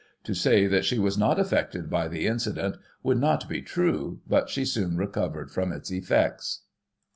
[0.23, 4.49] To say that she was not affected by the incident would not be true, but
[4.49, 6.61] she soon recovered from its effects.